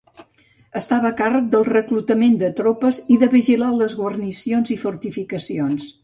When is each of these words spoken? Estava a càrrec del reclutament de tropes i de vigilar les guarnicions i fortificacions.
Estava 0.79 1.09
a 1.09 1.15
càrrec 1.17 1.51
del 1.55 1.65
reclutament 1.67 2.39
de 2.43 2.49
tropes 2.59 2.99
i 3.15 3.17
de 3.25 3.29
vigilar 3.33 3.69
les 3.81 3.97
guarnicions 3.99 4.73
i 4.77 4.79
fortificacions. 4.85 5.91